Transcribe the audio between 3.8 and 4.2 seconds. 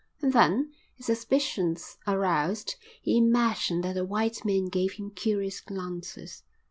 that the